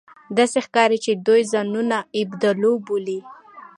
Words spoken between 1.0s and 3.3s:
چې دوی ځانونه اېبودالو بولي